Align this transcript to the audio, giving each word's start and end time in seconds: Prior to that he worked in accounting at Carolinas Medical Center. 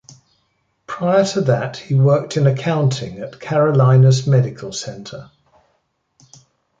Prior 0.87 1.23
to 1.23 1.41
that 1.41 1.77
he 1.77 1.93
worked 1.93 2.35
in 2.35 2.47
accounting 2.47 3.19
at 3.19 3.39
Carolinas 3.39 4.25
Medical 4.25 4.73
Center. 4.73 5.29